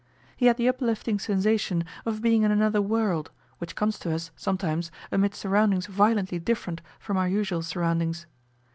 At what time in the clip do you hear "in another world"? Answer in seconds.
2.41-3.29